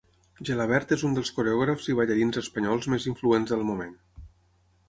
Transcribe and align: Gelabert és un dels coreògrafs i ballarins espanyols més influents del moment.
Gelabert 0.47 0.93
és 0.95 1.03
un 1.09 1.13
dels 1.17 1.31
coreògrafs 1.35 1.89
i 1.93 1.97
ballarins 1.99 2.41
espanyols 2.43 2.91
més 2.95 3.09
influents 3.15 3.55
del 3.55 3.65
moment. 3.73 3.97